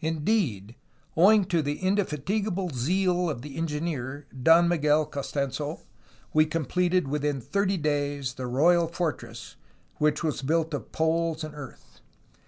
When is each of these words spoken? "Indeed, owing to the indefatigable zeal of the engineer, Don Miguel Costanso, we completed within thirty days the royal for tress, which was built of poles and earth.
"Indeed, 0.00 0.74
owing 1.16 1.44
to 1.44 1.62
the 1.62 1.78
indefatigable 1.78 2.70
zeal 2.70 3.30
of 3.30 3.42
the 3.42 3.56
engineer, 3.56 4.26
Don 4.32 4.66
Miguel 4.66 5.06
Costanso, 5.06 5.82
we 6.34 6.46
completed 6.46 7.06
within 7.06 7.40
thirty 7.40 7.76
days 7.76 8.34
the 8.34 8.48
royal 8.48 8.88
for 8.88 9.12
tress, 9.12 9.54
which 9.98 10.24
was 10.24 10.42
built 10.42 10.74
of 10.74 10.90
poles 10.90 11.44
and 11.44 11.54
earth. 11.54 12.00